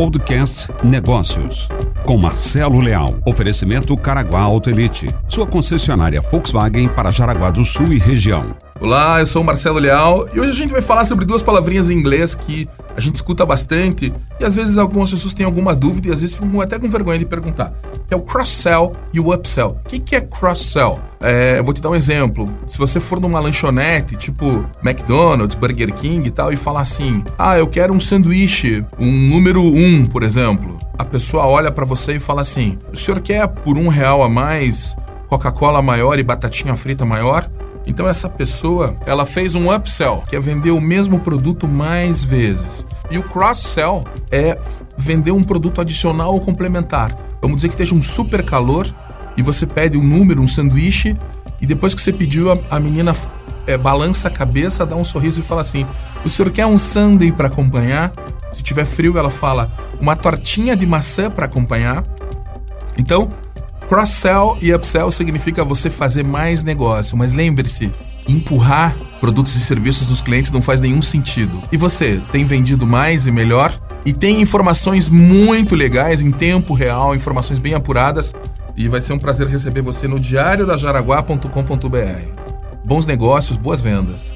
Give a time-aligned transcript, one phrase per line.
[0.00, 1.68] podcast Negócios.
[2.06, 3.20] Com Marcelo Leal.
[3.26, 5.06] Oferecimento Caraguá Auto Elite.
[5.28, 8.56] Sua concessionária Volkswagen para Jaraguá do Sul e região.
[8.80, 11.90] Olá, eu sou o Marcelo Leal e hoje a gente vai falar sobre duas palavrinhas
[11.90, 12.66] em inglês que
[12.96, 14.10] a gente escuta bastante
[14.40, 17.18] e às vezes algumas pessoas têm alguma dúvida e às vezes ficam até com vergonha
[17.18, 17.74] de perguntar.
[18.08, 19.78] Que é o cross-sell e o upsell.
[19.84, 20.98] O que, que é cross-sell?
[21.20, 22.48] É, eu vou te dar um exemplo.
[22.66, 27.58] Se você for numa lanchonete, tipo McDonald's, Burger King e tal, e falar assim: Ah,
[27.58, 30.78] eu quero um sanduíche, um número 1, um, por exemplo.
[30.98, 34.28] A pessoa olha para você e fala assim: O senhor quer por um real a
[34.28, 34.96] mais,
[35.28, 37.46] Coca-Cola maior e batatinha frita maior?
[37.86, 42.86] Então essa pessoa, ela fez um upsell, que é vender o mesmo produto mais vezes.
[43.10, 44.58] E o cross-sell é
[44.96, 47.16] vender um produto adicional ou complementar.
[47.40, 48.86] Vamos dizer que esteja um super calor
[49.36, 51.16] e você pede um número, um sanduíche,
[51.60, 53.14] e depois que você pediu, a, a menina
[53.66, 55.86] é, balança a cabeça, dá um sorriso e fala assim:
[56.24, 58.12] O senhor quer um sundae para acompanhar?
[58.52, 59.70] Se tiver frio, ela fala:
[60.00, 62.02] Uma tortinha de maçã para acompanhar.
[62.96, 63.28] Então,
[63.90, 67.90] Cross-sell e upsell significa você fazer mais negócio, mas lembre-se,
[68.28, 71.60] empurrar produtos e serviços dos clientes não faz nenhum sentido.
[71.72, 73.76] E você, tem vendido mais e melhor?
[74.06, 78.32] E tem informações muito legais em tempo real, informações bem apuradas.
[78.76, 82.44] E vai ser um prazer receber você no diariodajaraguá.com.br.
[82.84, 84.32] Bons negócios, boas vendas.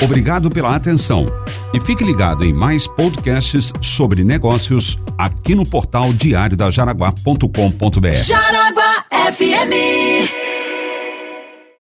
[0.00, 1.26] Obrigado pela atenção.
[1.72, 8.16] E fique ligado em mais podcasts sobre negócios aqui no portal diariodajaraguá.com.br.
[8.16, 10.39] Jaraguá FM